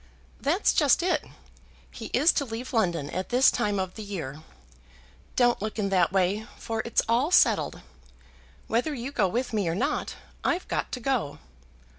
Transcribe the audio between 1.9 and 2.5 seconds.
He is to